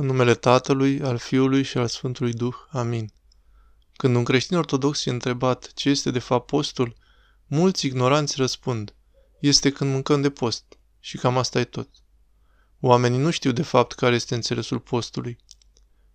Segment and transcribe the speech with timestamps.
[0.00, 2.54] În numele Tatălui, al Fiului și al Sfântului Duh.
[2.70, 3.12] Amin.
[3.96, 6.96] Când un creștin ortodox e întrebat ce este de fapt postul,
[7.46, 8.94] mulți ignoranți răspund,
[9.40, 10.78] este când mâncăm de post.
[11.00, 11.88] Și cam asta e tot.
[12.80, 15.38] Oamenii nu știu de fapt care este înțelesul postului.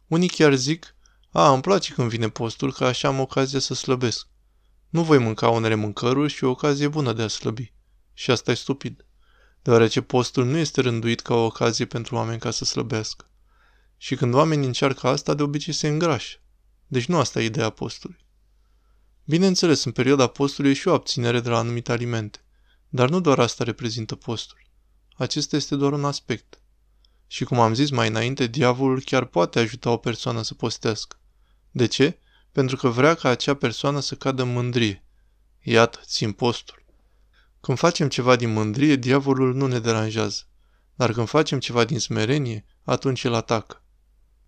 [0.07, 0.95] Unii chiar zic,
[1.31, 4.27] a, îmi place când vine postul, că așa am ocazia să slăbesc.
[4.89, 7.73] Nu voi mânca unele mâncăruri și o ocazie bună de a slăbi.
[8.13, 9.05] Și asta e stupid.
[9.61, 13.27] Deoarece postul nu este rânduit ca o ocazie pentru oameni ca să slăbească.
[14.03, 16.37] Și când oamenii încearcă asta, de obicei se îngrașă.
[16.87, 18.25] Deci nu asta e ideea postului.
[19.23, 22.39] Bineînțeles, în perioada postului e și o abținere de la anumite alimente.
[22.89, 24.57] Dar nu doar asta reprezintă postul.
[25.15, 26.61] Acesta este doar un aspect.
[27.27, 31.19] Și cum am zis mai înainte, diavolul chiar poate ajuta o persoană să postească.
[31.71, 32.19] De ce?
[32.51, 35.03] Pentru că vrea ca acea persoană să cadă în mândrie.
[35.61, 36.83] Iată, țin postul.
[37.61, 40.41] Când facem ceva din mândrie, diavolul nu ne deranjează.
[40.95, 43.77] Dar când facem ceva din smerenie, atunci îl atacă.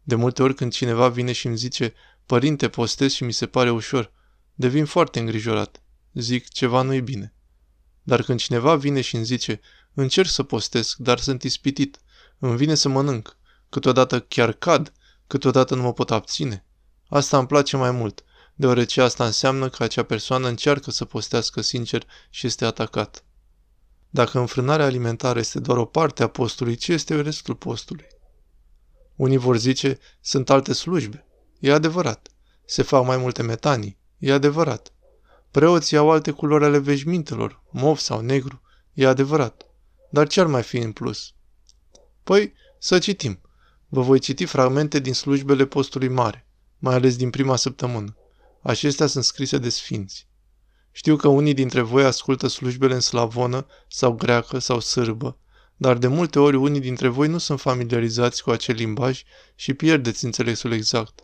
[0.08, 1.94] De multe ori când cineva vine și îmi zice,
[2.26, 4.12] părinte, postez și mi se pare ușor,
[4.54, 5.82] devin foarte îngrijorat.
[6.14, 7.34] Zic, ceva nu-i bine.
[8.04, 9.60] Dar când cineva vine și îmi zice,
[9.94, 12.00] încerc să postez, dar sunt ispitit,
[12.40, 13.38] îmi vine să mănânc,
[13.70, 14.94] câteodată chiar cad,
[15.28, 16.66] câteodată nu mă pot abține.
[17.08, 18.24] Asta îmi place mai mult,
[18.56, 23.24] deoarece asta înseamnă că acea persoană încearcă să postească sincer și este atacat.
[24.10, 28.15] Dacă înfrânarea alimentară este doar o parte a postului, ce este restul postului?
[29.16, 31.26] Unii vor zice, sunt alte slujbe.
[31.60, 32.28] E adevărat.
[32.66, 33.98] Se fac mai multe metanii.
[34.18, 34.94] E adevărat.
[35.52, 38.62] Preoții au alte culori ale veșmintelor, mov sau negru.
[38.94, 39.66] E adevărat.
[40.10, 41.34] Dar ce ar mai fi în plus?
[42.24, 43.40] Păi, să citim.
[43.88, 48.18] Vă voi citi fragmente din slujbele postului mare, mai ales din prima săptămână.
[48.62, 50.28] Acestea sunt scrise de sfinți.
[50.92, 55.38] Știu că unii dintre voi ascultă slujbele în slavonă sau greacă sau sârbă,
[55.78, 59.24] dar de multe ori unii dintre voi nu sunt familiarizați cu acel limbaj
[59.56, 61.20] și pierdeți înțelesul exact.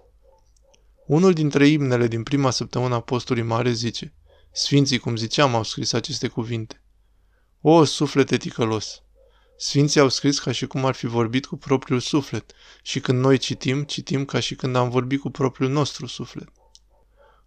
[1.05, 4.13] Unul dintre imnele din prima săptămână a postului mare zice,
[4.51, 6.83] Sfinții, cum ziceam, au scris aceste cuvinte.
[7.61, 9.01] O, suflete ticălos!
[9.57, 13.37] Sfinții au scris ca și cum ar fi vorbit cu propriul suflet și când noi
[13.37, 16.51] citim, citim ca și când am vorbit cu propriul nostru suflet.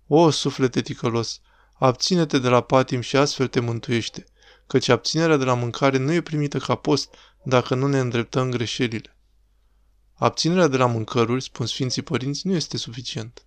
[0.06, 1.41] O, suflete ticălos!
[1.75, 4.25] Abține-te de la patim și astfel te mântuiește,
[4.66, 9.16] căci abținerea de la mâncare nu e primită ca post dacă nu ne îndreptăm greșelile.
[10.14, 13.47] Abținerea de la mâncăruri, spun Sfinții Părinți, nu este suficient.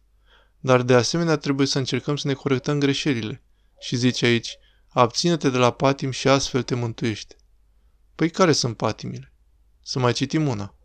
[0.59, 3.43] Dar de asemenea trebuie să încercăm să ne corectăm greșelile.
[3.79, 4.57] Și zice aici,
[4.87, 7.35] abține-te de la patim și astfel te mântuiește.
[8.15, 9.33] Păi care sunt patimile?
[9.81, 10.75] Să mai citim una.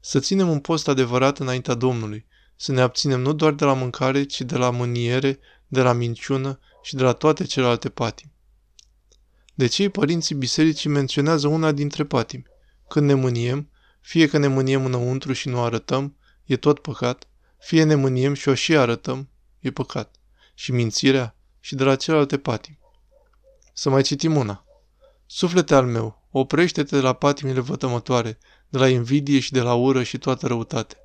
[0.00, 4.24] Să ținem un post adevărat înaintea Domnului, să ne abținem nu doar de la mâncare,
[4.24, 8.27] ci de la mâniere, de la minciună și de la toate celelalte patimi.
[9.58, 12.46] De cei părinții bisericii menționează una dintre patimi.
[12.88, 13.70] Când ne mâniem,
[14.00, 18.48] fie că ne mâniem înăuntru și nu arătăm, e tot păcat, fie ne mâniem și
[18.48, 20.16] o și arătăm, e păcat.
[20.54, 22.78] Și mințirea și de la celelalte patimi.
[23.72, 24.64] Să mai citim una.
[25.26, 28.38] Suflete al meu, oprește-te de la patimile vătămătoare,
[28.68, 30.96] de la invidie și de la ură și toată răutate.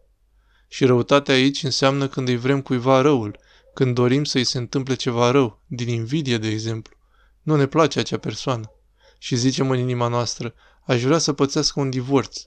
[0.68, 3.40] Și răutatea aici înseamnă când îi vrem cuiva răul,
[3.74, 7.02] când dorim să-i se întâmple ceva rău, din invidie, de exemplu.
[7.44, 8.72] Nu ne place acea persoană.
[9.18, 10.54] Și zicem în inima noastră,
[10.86, 12.42] aș vrea să pățească un divorț.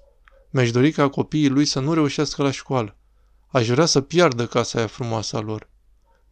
[0.51, 2.99] Mi-aș dori ca copiii lui să nu reușească la școală.
[3.47, 5.71] Aș vrea să piardă casa aia frumoasă a lor.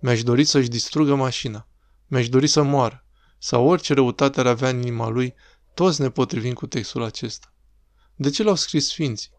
[0.01, 1.69] Mi-aș dori să-și distrugă mașina.
[2.07, 3.07] Mi-aș dori să moară.
[3.39, 5.35] Sau orice răutate ar avea în inima lui,
[5.75, 7.55] toți ne potrivim cu textul acesta.
[8.15, 9.31] De ce l-au scris sfinții?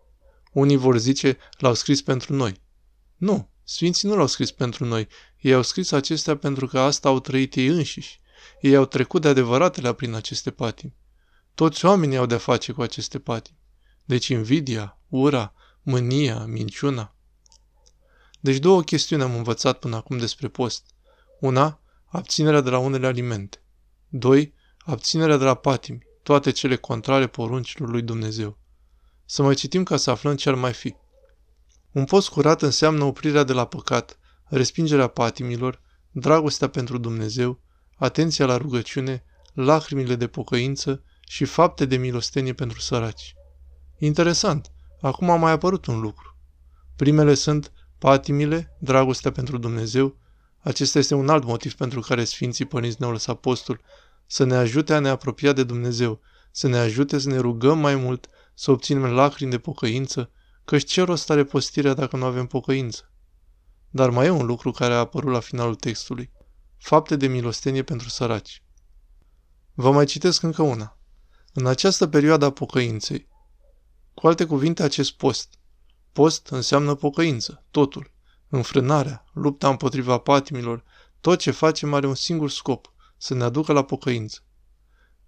[0.52, 2.62] Unii vor zice, l-au scris pentru noi.
[3.16, 5.08] Nu, sfinții nu l-au scris pentru noi.
[5.42, 8.20] Ei au scris acestea pentru că asta au trăit ei înșiși.
[8.62, 10.96] Ei au trecut de adevăratele prin aceste patimi.
[11.54, 13.60] Toți oamenii au de-a face cu aceste patimi.
[14.06, 17.16] Deci invidia, ura, mânia, minciuna.
[18.40, 20.86] Deci două chestiuni am învățat până acum despre post.
[21.40, 23.64] Una, abținerea de la unele alimente.
[24.08, 28.58] Doi, abținerea de la patimi, toate cele contrare poruncilor lui Dumnezeu.
[29.26, 30.96] Să mai citim ca să aflăm ce ar mai fi.
[31.92, 35.82] Un post curat înseamnă oprirea de la păcat, respingerea patimilor,
[36.12, 37.60] dragostea pentru Dumnezeu,
[37.96, 43.36] atenția la rugăciune, lacrimile de pocăință și fapte de milostenie pentru săraci.
[43.98, 44.72] Interesant,
[45.02, 46.38] acum a mai apărut un lucru.
[46.96, 50.18] Primele sunt patimile, dragostea pentru Dumnezeu.
[50.60, 53.82] Acesta este un alt motiv pentru care Sfinții Părinți ne-au lăsat postul,
[54.28, 56.20] să ne ajute a ne apropia de Dumnezeu,
[56.52, 60.32] să ne ajute să ne rugăm mai mult, să obținem lacrimi de pocăință,
[60.66, 63.12] căci ce rost are postirea dacă nu avem pocăință?
[63.90, 66.32] Dar mai e un lucru care a apărut la finalul textului.
[66.78, 68.64] Fapte de milostenie pentru săraci.
[69.74, 70.98] Vă mai citesc încă una.
[71.54, 73.28] În această perioadă a pocăinței,
[74.14, 75.58] cu alte cuvinte, acest post,
[76.16, 78.12] Post înseamnă pocăință, totul.
[78.50, 80.84] Înfrânarea, lupta împotriva patimilor,
[81.22, 84.40] tot ce facem are un singur scop, să ne aducă la pocăință.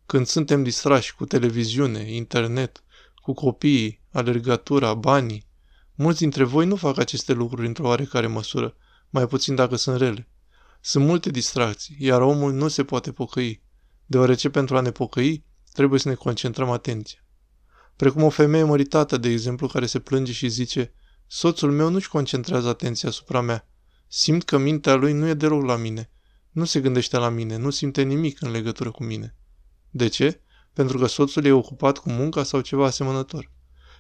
[0.06, 2.84] Când suntem distrași cu televiziune, internet,
[3.16, 5.48] cu copiii, alergatura, banii,
[5.96, 8.76] mulți dintre voi nu fac aceste lucruri într-o oarecare măsură,
[9.10, 10.28] mai puțin dacă sunt rele.
[10.90, 13.64] Sunt multe distracții, iar omul nu se poate pocăi,
[14.06, 17.20] deoarece pentru a ne pocăi trebuie să ne concentrăm atenția.
[17.96, 20.94] Precum o femeie măritată, de exemplu, care se plânge și zice
[21.26, 23.68] Soțul meu nu-și concentrează atenția asupra mea.
[24.08, 26.12] Simt că mintea lui nu e deloc la mine.
[26.52, 29.36] Nu se gândește la mine, nu simte nimic în legătură cu mine.
[29.90, 30.42] De ce?
[30.74, 33.52] Pentru că soțul e ocupat cu munca sau ceva asemănător.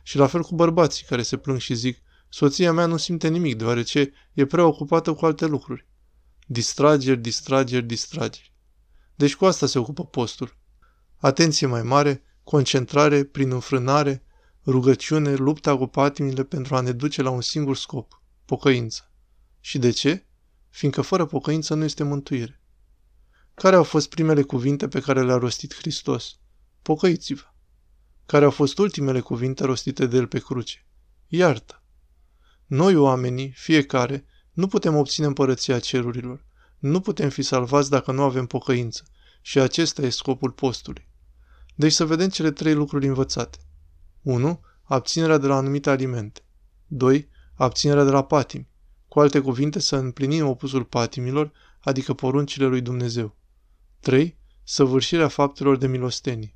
[0.03, 3.55] Și la fel cu bărbații care se plâng și zic Soția mea nu simte nimic,
[3.55, 5.87] deoarece e prea ocupată cu alte lucruri.
[6.49, 8.53] Distrageri, distrageri, distrageri.
[9.15, 10.57] Deci cu asta se ocupă postul.
[11.17, 14.23] Atenție mai mare, concentrare prin înfrânare,
[14.65, 19.11] rugăciune, lupta cu patimile pentru a ne duce la un singur scop, pocăință.
[19.59, 20.25] Și de ce?
[20.69, 22.61] Fiindcă fără pocăință nu este mântuire.
[23.53, 26.39] Care au fost primele cuvinte pe care le-a rostit Hristos?
[26.81, 27.53] Pocăiți-vă.
[28.25, 30.85] Care au fost ultimele cuvinte rostite de El pe cruce?
[31.27, 31.83] Iartă.
[32.65, 34.25] Noi, oamenii, fiecare,
[34.57, 36.45] nu putem obține împărăția cerurilor.
[36.79, 39.03] Nu putem fi salvați dacă nu avem pocăință.
[39.41, 41.07] Și acesta e scopul postului.
[41.75, 43.57] Deci să vedem cele trei lucruri învățate.
[44.21, 44.61] 1.
[44.83, 46.41] Abținerea de la anumite alimente.
[46.87, 47.29] 2.
[47.53, 48.69] Abținerea de la patimi.
[49.07, 53.35] Cu alte cuvinte, să împlinim opusul patimilor, adică poruncile lui Dumnezeu.
[53.99, 54.37] 3.
[54.63, 56.55] Săvârșirea faptelor de milostenie.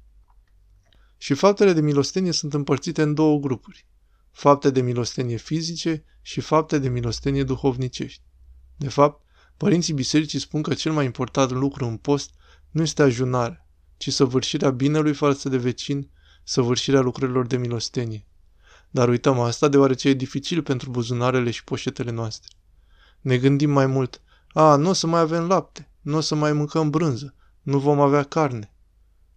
[1.18, 3.86] Și faptele de milostenie sunt împărțite în două grupuri.
[4.32, 8.22] Fapte de milostenie fizice și fapte de milostenie duhovnicești.
[8.78, 9.26] De fapt,
[9.58, 12.32] părinții bisericii spun că cel mai important lucru în post
[12.72, 16.10] nu este ajunarea, ci săvârșirea binelui față de vecin,
[16.44, 18.26] săvârșirea lucrurilor de milostenie.
[18.90, 22.50] Dar uităm asta deoarece e dificil pentru buzunarele și poșetele noastre.
[23.22, 26.54] Ne gândim mai mult, a, nu o să mai avem lapte, nu o să mai
[26.54, 28.74] mâncăm brânză, nu vom avea carne.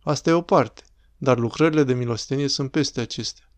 [0.02, 0.82] Asta e o parte,
[1.16, 3.50] dar lucrările de milostenie sunt peste acestea.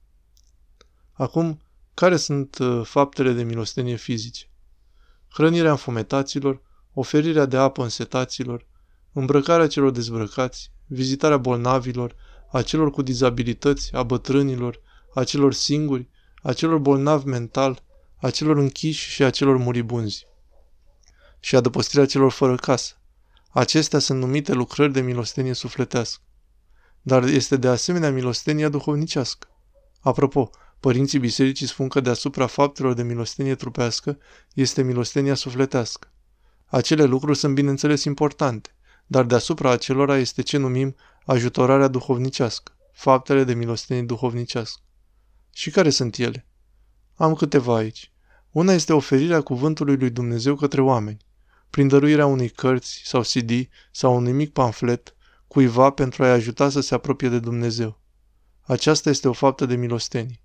[1.12, 1.60] Acum,
[1.96, 4.50] care sunt uh, faptele de milostenie fizice?
[5.28, 6.62] Hrănirea înfometaților,
[6.92, 8.66] oferirea de apă însetaților,
[9.12, 12.14] îmbrăcarea celor dezbrăcați, vizitarea bolnavilor,
[12.52, 14.80] a celor cu dizabilități, a bătrânilor,
[15.14, 16.08] a celor singuri,
[16.42, 17.82] a celor bolnavi mental,
[18.16, 20.26] a celor închiși și a celor muribunzi.
[21.40, 22.94] Și adăpostirea celor fără casă.
[23.50, 26.22] Acestea sunt numite lucrări de milostenie sufletească.
[27.02, 29.48] Dar este de asemenea milostenia duhovnicească.
[30.00, 30.50] Apropo,
[30.80, 34.18] părinții bisericii spun că deasupra faptelor de milostenie trupească
[34.54, 36.12] este milostenia sufletească.
[36.66, 38.74] Acele lucruri sunt bineînțeles importante,
[39.06, 44.82] dar deasupra acelora este ce numim ajutorarea duhovnicească, faptele de milostenie duhovnicească.
[45.52, 46.46] Și care sunt ele?
[47.14, 48.12] Am câteva aici.
[48.50, 51.24] Una este oferirea cuvântului lui Dumnezeu către oameni,
[51.70, 53.50] prin dăruirea unei cărți sau CD
[53.92, 55.14] sau unui mic pamflet
[55.46, 58.00] cuiva pentru a-i ajuta să se apropie de Dumnezeu.
[58.60, 60.40] Aceasta este o faptă de milostenie.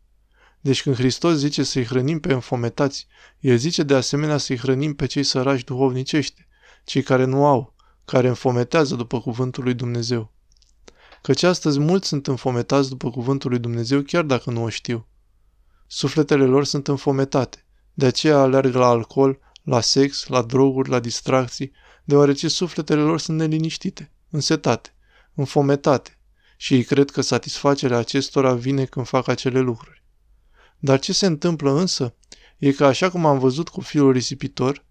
[0.62, 3.08] Deci când Hristos zice să-i hrănim pe înfometați,
[3.40, 6.48] El zice de asemenea să-i hrănim pe cei săraci duhovnicește,
[6.84, 7.75] cei care nu au,
[8.06, 10.31] care înfometează după cuvântul lui Dumnezeu.
[11.22, 15.08] Căci astăzi mulți sunt înfometați după cuvântul lui Dumnezeu chiar dacă nu o știu.
[15.88, 21.71] Sufletele lor sunt înfometate, de aceea alerg la alcool, la sex, la droguri, la distracții,
[22.04, 24.95] deoarece sufletele lor sunt neliniștite, însetate,
[25.33, 26.18] înfometate
[26.57, 30.01] și ei cred că satisfacerea acestora vine când fac acele lucruri.
[30.83, 32.16] Dar ce se întâmplă însă
[32.57, 34.85] e că așa cum am văzut cu fiul risipitor,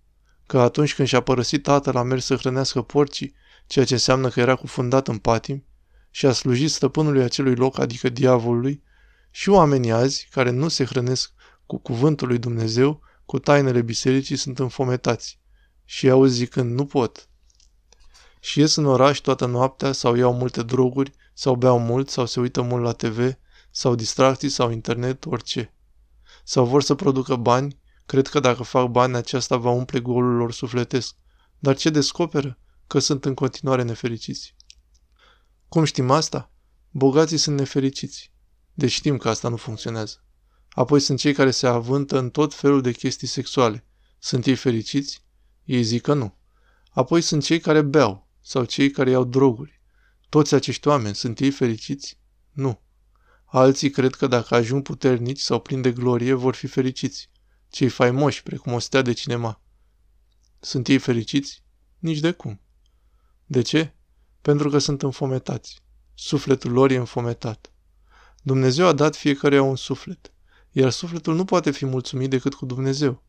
[0.47, 3.35] că atunci când și-a părăsit tatăl a mers să hrănească porcii,
[3.67, 5.65] ceea ce înseamnă că era cufundat în patim,
[6.11, 8.83] și a slujit stăpânului acelui loc, adică diavolului,
[9.31, 11.33] și oamenii azi, care nu se hrănesc
[11.67, 15.39] cu cuvântul lui Dumnezeu, cu tainele bisericii, sunt înfometați
[15.85, 17.29] și au zicând, nu pot.
[18.41, 22.41] Și ies în oraș toată noaptea sau iau multe droguri, sau beau mult, sau se
[22.41, 23.35] uită mult la TV,
[23.71, 25.75] sau distracții, sau internet, orice.
[26.45, 30.53] Sau vor să producă bani, cred că dacă fac bani, aceasta va umple golul lor
[30.53, 31.15] sufletesc.
[31.59, 32.59] Dar ce descoperă?
[32.87, 34.55] Că sunt în continuare nefericiți.
[35.69, 36.51] Cum știm asta?
[36.91, 38.33] Bogații sunt nefericiți.
[38.75, 40.25] Deci știm că asta nu funcționează.
[40.71, 43.85] Apoi sunt cei care se avântă în tot felul de chestii sexuale.
[44.19, 45.25] Sunt ei fericiți?
[45.65, 46.35] Ei zic că nu.
[46.91, 49.81] Apoi sunt cei care beau sau cei care iau droguri.
[50.29, 52.19] Toți acești oameni sunt ei fericiți?
[52.53, 52.81] Nu.
[53.53, 57.31] Alții cred că dacă ajung puternici sau plini de glorie, vor fi fericiți.
[57.69, 59.61] Cei faimoși, precum o stea de cinema.
[60.61, 61.63] Sunt ei fericiți?
[61.99, 62.61] Nici de cum.
[63.47, 63.95] De ce?
[64.43, 65.83] Pentru că sunt înfometați.
[66.15, 67.73] Sufletul lor e înfometat.
[68.43, 70.33] Dumnezeu a dat fiecăruia un suflet.
[70.71, 73.23] iar sufletul nu poate fi mulțumit decât cu Dumnezeu.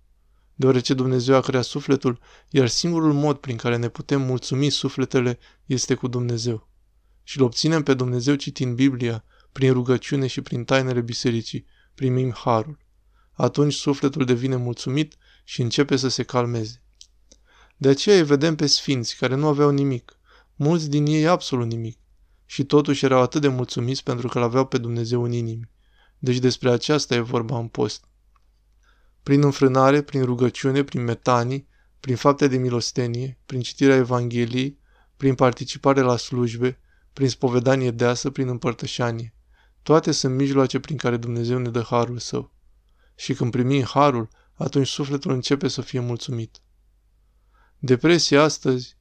[0.55, 5.95] Deoarece Dumnezeu a creat sufletul, iar singurul mod prin care ne putem mulțumi sufletele este
[5.95, 6.69] cu Dumnezeu.
[7.23, 11.65] Și îl obținem pe Dumnezeu citind Biblia, prin rugăciune și prin tainele bisericii,
[11.95, 12.77] primim harul.
[13.31, 16.81] Atunci sufletul devine mulțumit și începe să se calmeze.
[17.77, 20.19] De aceea îi vedem pe sfinți care nu aveau nimic,
[20.55, 21.97] mulți din ei absolut nimic,
[22.45, 25.69] și totuși erau atât de mulțumiți pentru că îl aveau pe Dumnezeu în inimi.
[26.19, 28.05] Deci despre aceasta e vorba în post.
[29.23, 31.67] Prin înfrânare, prin rugăciune, prin metanii,
[31.99, 34.79] prin fapte de milostenie, prin citirea Evangheliei,
[35.17, 36.79] prin participare la slujbe,
[37.13, 39.33] prin spovedanie deasă, prin împărtășanie.
[39.83, 42.51] Toate sunt mijloace prin care Dumnezeu ne dă harul său.
[43.15, 46.61] Și când primim harul, atunci sufletul începe să fie mulțumit.
[47.79, 48.97] Depresia astăzi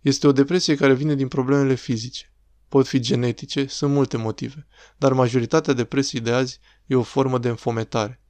[0.00, 2.32] este o depresie care vine din problemele fizice.
[2.68, 4.66] Pot fi genetice, sunt multe motive,
[4.96, 8.20] dar majoritatea depresiei de azi e o formă de înfometare.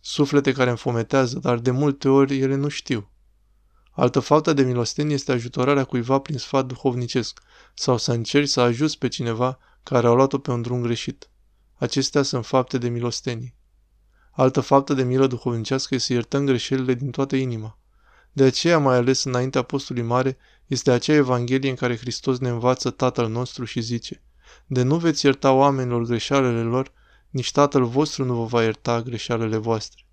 [0.00, 3.10] Suflete care înfometează, dar de multe ori ele nu știu.
[3.90, 7.40] Altă faptă de milostenie este ajutorarea cuiva prin sfat duhovnicesc
[7.74, 11.30] sau să încerci să ajuți pe cineva care a luat-o pe un drum greșit.
[11.74, 13.54] Acestea sunt fapte de milostenie.
[14.30, 17.78] Altă faptă de milă duhovnicească este să iertăm greșelile din toată inima.
[18.32, 22.90] De aceea, mai ales înaintea postului mare, este acea Evanghelie în care Hristos ne învață
[22.90, 24.22] Tatăl nostru și zice,
[24.66, 26.92] de nu veți ierta oamenilor greșalele lor,
[27.30, 30.06] nici Tatăl vostru nu vă va ierta greșalele voastre.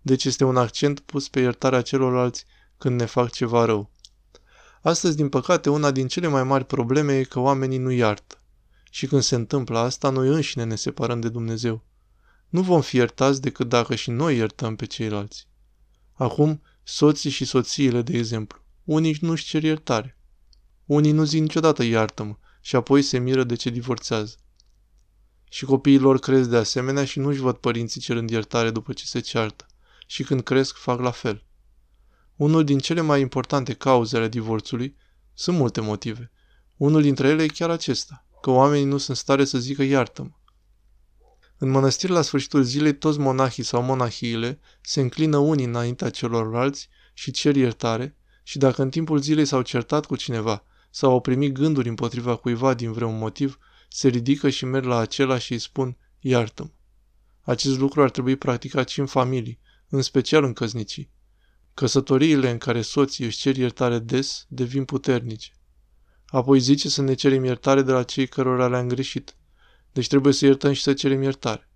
[0.00, 2.44] Deci este un accent pus pe iertarea celorlalți
[2.78, 3.90] când ne fac ceva rău.
[4.82, 8.40] Astăzi, din păcate, una din cele mai mari probleme e că oamenii nu iartă.
[8.96, 11.84] Și când se întâmplă asta, noi înșine ne separăm de Dumnezeu.
[12.48, 15.48] Nu vom fi iertați decât dacă și noi iertăm pe ceilalți.
[16.12, 18.60] Acum, soții și soțiile, de exemplu.
[18.84, 20.18] Unii nu-și cer iertare.
[20.84, 24.36] Unii nu zic niciodată iartă-mă și apoi se miră de ce divorțează.
[25.50, 29.20] Și copiii lor cresc de asemenea și nu-și văd părinții cerând iertare după ce se
[29.20, 29.66] ceartă.
[30.06, 31.44] Și când cresc, fac la fel.
[32.36, 34.96] Unul din cele mai importante cauze ale divorțului
[35.34, 36.30] sunt multe motive.
[36.76, 40.30] Unul dintre ele e chiar acesta, că oamenii nu sunt stare să zică iartă-mă.
[41.58, 47.30] În mănăstiri la sfârșitul zilei toți monahii sau monahiile se înclină unii înaintea celorlalți și
[47.30, 51.88] cer iertare și dacă în timpul zilei s-au certat cu cineva sau au primit gânduri
[51.88, 56.70] împotriva cuiva din vreun motiv, se ridică și merg la acela și îi spun iartă-mă.
[57.40, 61.10] Acest lucru ar trebui practicat și în familii, în special în căsnicii.
[61.74, 65.50] Căsătoriile în care soții își cer iertare des devin puternice.
[66.26, 69.36] Apoi zice să ne cerem iertare de la cei cărora le-am greșit.
[69.92, 71.70] Deci trebuie să iertăm și să cerem iertare.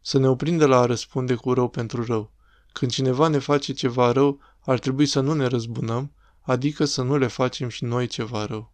[0.00, 2.32] Să ne oprim de la a răspunde cu rău pentru rău.
[2.72, 7.16] Când cineva ne face ceva rău, ar trebui să nu ne răzbunăm, adică să nu
[7.16, 8.72] le facem și noi ceva rău.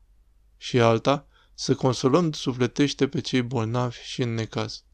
[0.57, 4.85] Și alta, să consolăm sufletește pe cei bolnavi și în necaz.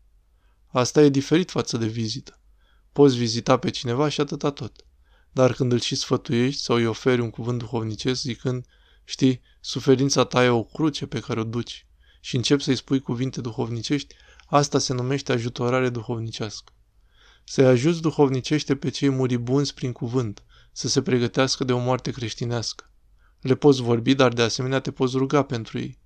[0.66, 2.40] Asta e diferit față de vizită.
[2.92, 4.84] Poți vizita pe cineva și atâta tot.
[5.32, 8.66] Dar când îl și sfătuiești sau îi oferi un cuvânt duhovnicesc zicând,
[9.08, 11.86] știi, suferința ta e o cruce pe care o duci
[12.20, 14.14] și începi să-i spui cuvinte duhovnicești,
[14.46, 16.72] asta se numește ajutorare duhovnicească.
[17.44, 22.90] Să-i ajuți duhovnicește pe cei muribunzi prin cuvânt, să se pregătească de o moarte creștinească.
[23.40, 25.98] Le poți vorbi, dar de asemenea te poți ruga pentru ei.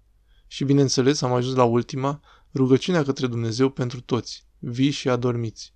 [0.47, 2.21] Și bineînțeles am ajuns la ultima,
[2.55, 5.75] rugăciunea către Dumnezeu pentru toți, vii și adormiți.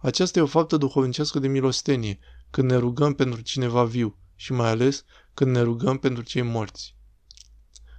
[0.00, 2.18] Aceasta e o faptă duhovnicească de milostenie,
[2.50, 5.04] când ne rugăm pentru cineva viu și mai ales
[5.38, 6.94] când ne rugăm pentru cei morți.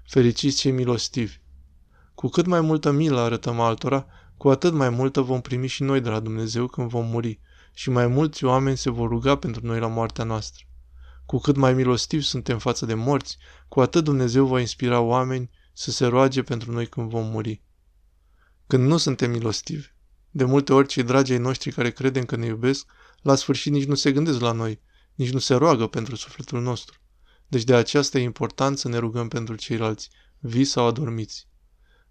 [0.08, 1.40] Fericiți cei milostivi!
[2.16, 4.06] Cu cât mai multă milă arătăm altora,
[4.38, 7.40] cu atât mai multă vom primi și noi de la Dumnezeu când vom muri
[7.74, 10.66] și mai mulți oameni se vor ruga pentru noi la moartea noastră.
[11.26, 15.92] Cu cât mai milostivi suntem față de morți, cu atât Dumnezeu va inspira oameni să
[15.92, 17.64] se roage pentru noi când vom muri.
[18.68, 19.88] Când nu suntem milostivi,
[20.30, 22.88] de multe ori cei dragi ai noștri care credem că ne iubesc,
[23.22, 24.82] la sfârșit nici nu se gândesc la noi,
[25.16, 27.00] nici nu se roagă pentru sufletul nostru.
[27.50, 31.48] Deci de aceasta e important să ne rugăm pentru ceilalți, vii sau adormiți.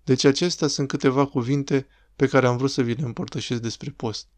[0.04, 4.28] Deci acestea sunt câteva cuvinte pe care am vrut să vi le împărtășesc despre post.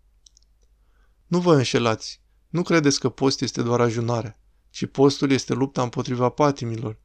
[1.26, 2.23] Nu vă înșelați.
[2.49, 4.38] Nu credeți că post este doar ajunare,
[4.71, 6.99] ci postul este lupta împotriva patimilor,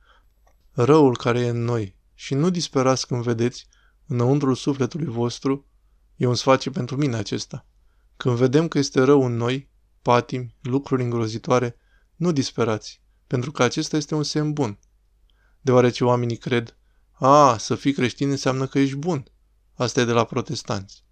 [0.71, 1.95] răul care e în noi.
[2.13, 3.67] Și nu disperați când vedeți,
[4.05, 5.65] înăuntrul sufletului vostru,
[6.15, 7.65] e un sfat pentru mine acesta.
[8.17, 9.69] Când vedem că este rău în noi,
[10.01, 11.77] patimi, lucruri îngrozitoare,
[12.15, 14.79] nu disperați, pentru că acesta este un semn bun.
[15.61, 16.77] Deoarece oamenii cred,
[17.11, 19.27] a, să fii creștin înseamnă că ești bun.
[19.73, 21.03] Asta e de la protestanți.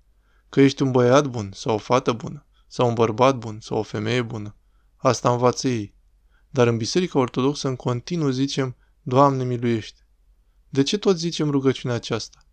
[0.49, 3.83] Că ești un băiat bun sau o fată bună sau un bărbat bun sau o
[3.83, 4.55] femeie bună.
[4.95, 5.95] Asta învață ei.
[6.49, 10.07] Dar în Biserica Ortodoxă în continuu zicem, Doamne miluiește.
[10.69, 12.45] De ce tot zicem rugăciunea aceasta?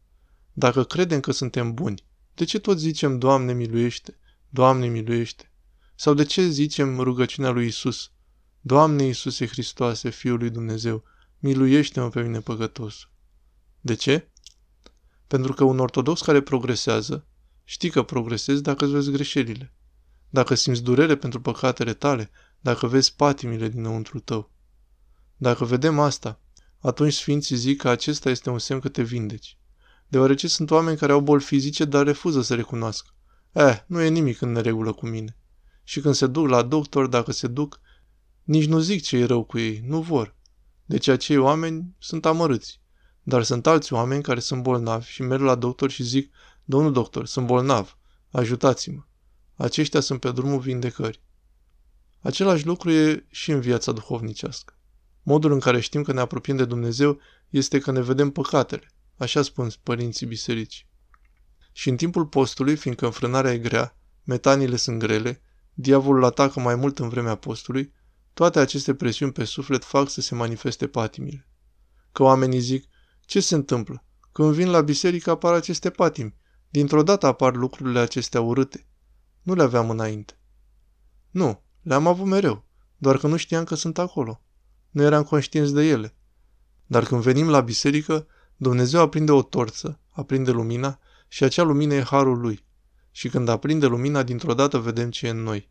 [0.53, 5.53] Dacă credem că suntem buni, de ce tot zicem, Doamne miluiește, Doamne miluiește.
[5.95, 8.13] Sau de ce zicem rugăciunea lui Isus?
[8.61, 11.05] Doamne Iisuse Hristoase, Fiul lui Dumnezeu,
[11.39, 13.09] miluiește-mă pe mine păcătos.
[13.81, 14.29] De ce?
[15.27, 17.27] Pentru că un ortodox care progresează,
[17.65, 19.75] știi că progresezi dacă îți vezi greșelile.
[20.29, 24.51] Dacă simți durere pentru păcatele tale, dacă vezi patimile dinăuntru tău.
[25.37, 26.41] Dacă vedem asta,
[26.79, 29.59] atunci sfinții zic că acesta este un semn că te vindeci.
[30.09, 33.15] Deoarece sunt oameni care au boli fizice, dar refuză să recunoască.
[33.53, 35.37] Eh, nu e nimic în neregulă cu mine.
[35.85, 37.81] Și când se duc la doctor, dacă se duc,
[38.51, 40.37] nici nu zic ce e rău cu ei, nu vor.
[40.85, 42.81] Deci acei oameni sunt amărâți.
[43.23, 47.27] Dar sunt alți oameni care sunt bolnavi și merg la doctor și zic, domnul doctor,
[47.27, 47.99] sunt bolnav,
[48.31, 49.03] ajutați-mă.
[49.55, 51.21] Aceștia sunt pe drumul vindecării.
[52.21, 54.79] Același lucru e și în viața duhovnicească.
[55.23, 59.43] Modul în care știm că ne apropiem de Dumnezeu este că ne vedem păcatele, așa
[59.43, 60.87] spun părinții biserici.
[61.73, 65.43] Și în timpul postului, fiindcă înfrânarea e grea, metanile sunt grele,
[65.75, 67.99] diavolul atacă mai mult în vremea postului,
[68.33, 71.49] toate aceste presiuni pe suflet fac să se manifeste patimile.
[72.13, 72.89] Că oamenii zic,
[73.21, 74.05] ce se întâmplă?
[74.33, 76.35] Când vin la biserică apar aceste patimi.
[76.69, 78.87] Dintr-o dată apar lucrurile acestea urâte.
[79.43, 80.39] Nu le aveam înainte.
[81.31, 82.65] Nu, le-am avut mereu,
[82.97, 84.43] doar că nu știam că sunt acolo.
[84.91, 86.15] Nu eram conștienți de ele.
[86.87, 92.03] Dar când venim la biserică, Dumnezeu aprinde o torță, aprinde lumina și acea lumină e
[92.03, 92.65] harul lui.
[93.11, 95.71] Și când aprinde lumina, dintr-o dată vedem ce e în noi.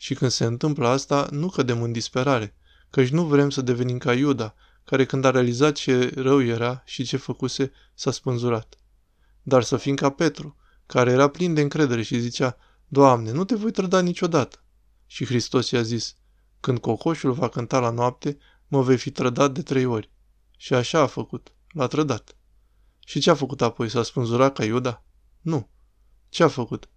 [0.00, 2.54] Și când se întâmplă asta, nu cădem în disperare,
[2.90, 7.04] căci nu vrem să devenim ca Iuda, care când a realizat ce rău era și
[7.04, 8.78] ce făcuse, s-a spânzurat.
[9.42, 12.56] Dar să fim ca Petru, care era plin de încredere și zicea,
[12.88, 14.62] Doamne, nu te voi trăda niciodată.
[15.06, 16.16] Și Hristos i-a zis,
[16.60, 18.38] când cocoșul va cânta la noapte,
[18.68, 20.10] mă vei fi trădat de trei ori.
[20.56, 22.36] Și așa a făcut, l-a trădat.
[23.06, 23.88] Și ce a făcut apoi?
[23.88, 25.04] S-a spânzurat ca Iuda?
[25.40, 25.68] Nu.
[26.28, 26.88] Ce a făcut?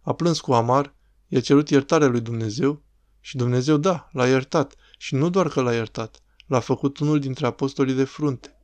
[0.00, 0.94] A plâns cu amar,
[1.34, 2.82] i-a cerut iertarea lui Dumnezeu
[3.20, 4.74] și Dumnezeu, da, l-a iertat.
[4.98, 8.58] Și nu doar că l-a iertat, l-a făcut unul dintre apostolii de frunte.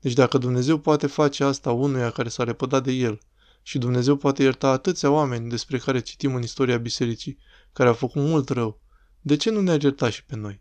[0.00, 3.18] Deci dacă Dumnezeu poate face asta unuia care s-a repădat de el
[3.62, 7.38] și Dumnezeu poate ierta atâția oameni despre care citim în istoria bisericii,
[7.72, 8.80] care au făcut mult rău,
[9.20, 10.60] de ce nu ne-a iertat și pe noi?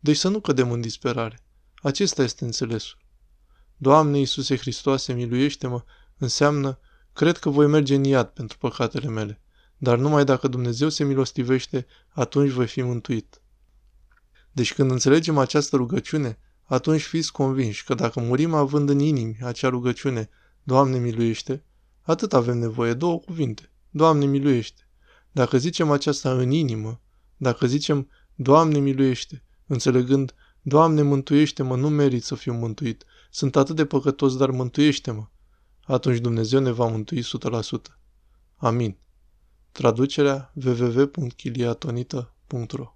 [0.00, 1.44] Deci să nu cădem în disperare.
[1.82, 2.98] Acesta este înțelesul.
[3.76, 5.84] Doamne Iisuse Hristoase, miluiește-mă,
[6.18, 6.78] înseamnă,
[7.12, 9.41] cred că voi merge în iad pentru păcatele mele,
[9.82, 13.40] dar numai dacă Dumnezeu se milostivește, atunci voi fi mântuit.
[14.52, 19.68] Deci când înțelegem această rugăciune, atunci fiți convinși că dacă murim având în inimi acea
[19.68, 20.28] rugăciune,
[20.62, 21.64] Doamne miluiește,
[22.02, 24.88] atât avem nevoie, două cuvinte, Doamne miluiește.
[25.32, 27.00] Dacă zicem aceasta în inimă,
[27.36, 33.86] dacă zicem, Doamne miluiește, înțelegând, Doamne mântuiește-mă, nu merit să fiu mântuit, sunt atât de
[33.86, 35.26] păcătos, dar mântuiește-mă,
[35.84, 37.22] atunci Dumnezeu ne va mântui 100%.
[38.56, 39.00] Amin.
[39.72, 42.94] Traducerea www.chiliatonita.ro